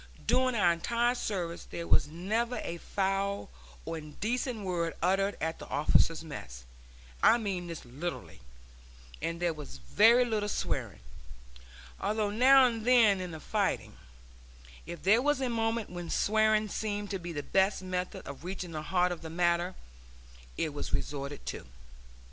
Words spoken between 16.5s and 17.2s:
seemed to